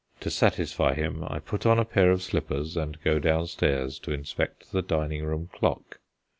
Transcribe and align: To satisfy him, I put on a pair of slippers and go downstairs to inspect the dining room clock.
To 0.21 0.31
satisfy 0.31 0.95
him, 0.95 1.23
I 1.27 1.37
put 1.37 1.63
on 1.63 1.77
a 1.77 1.85
pair 1.85 2.09
of 2.09 2.23
slippers 2.23 2.75
and 2.75 2.99
go 3.03 3.19
downstairs 3.19 3.99
to 3.99 4.11
inspect 4.11 4.71
the 4.71 4.81
dining 4.81 5.23
room 5.23 5.47
clock. 5.53 5.99